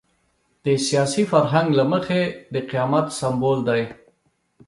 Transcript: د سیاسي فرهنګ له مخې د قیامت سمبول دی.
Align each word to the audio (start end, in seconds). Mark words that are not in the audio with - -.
د 0.65 0.67
سیاسي 0.87 1.23
فرهنګ 1.31 1.67
له 1.79 1.83
مخې 1.91 2.21
د 2.53 2.55
قیامت 2.69 3.07
سمبول 3.19 3.59
دی. 3.69 3.81